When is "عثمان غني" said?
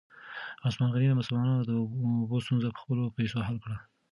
0.67-1.07